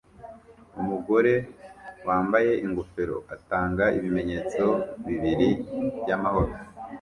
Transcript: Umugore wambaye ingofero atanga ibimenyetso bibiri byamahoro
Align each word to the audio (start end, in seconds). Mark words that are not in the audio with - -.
Umugore 0.81 1.33
wambaye 2.07 2.51
ingofero 2.65 3.17
atanga 3.35 3.83
ibimenyetso 3.97 4.65
bibiri 5.05 5.49
byamahoro 6.01 6.51